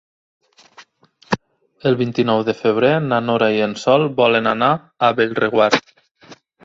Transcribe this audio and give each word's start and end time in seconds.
El 1.89 1.97
vint-i-nou 1.99 2.41
de 2.47 2.55
febrer 2.61 2.91
na 3.11 3.19
Nora 3.27 3.51
i 3.59 3.61
en 3.67 3.75
Sol 3.83 4.07
volen 4.21 4.51
anar 4.53 4.71
a 5.09 5.11
Bellreguard. 5.21 5.95